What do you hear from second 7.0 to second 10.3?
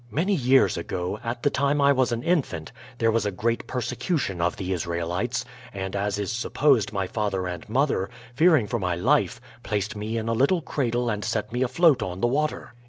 father and mother, fearing for my life, placed me in